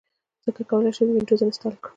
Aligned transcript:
څنګه 0.43 0.63
کولی 0.71 0.91
شم 0.95 1.07
وینډوز 1.11 1.41
انسټال 1.43 1.73
کړم 1.83 1.89